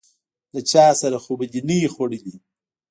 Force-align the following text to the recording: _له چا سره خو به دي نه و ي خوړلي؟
_له 0.53 0.61
چا 0.71 0.85
سره 1.01 1.17
خو 1.23 1.31
به 1.39 1.45
دي 1.53 1.61
نه 1.67 1.75
و 1.77 1.81
ي 1.85 1.87
خوړلي؟ 1.93 2.33